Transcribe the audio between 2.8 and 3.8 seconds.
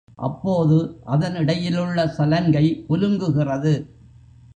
குலுங்குகிறது.